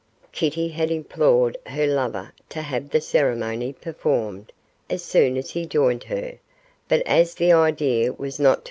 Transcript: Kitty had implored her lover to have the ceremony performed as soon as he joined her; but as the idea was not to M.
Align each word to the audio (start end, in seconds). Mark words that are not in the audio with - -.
Kitty 0.31 0.69
had 0.69 0.89
implored 0.89 1.57
her 1.67 1.85
lover 1.85 2.33
to 2.49 2.63
have 2.63 2.89
the 2.89 2.99
ceremony 2.99 3.71
performed 3.71 4.51
as 4.89 5.03
soon 5.03 5.37
as 5.37 5.51
he 5.51 5.67
joined 5.67 6.05
her; 6.05 6.39
but 6.89 7.03
as 7.05 7.35
the 7.35 7.51
idea 7.53 8.11
was 8.11 8.39
not 8.39 8.53
to 8.53 8.57
M. 8.57 8.59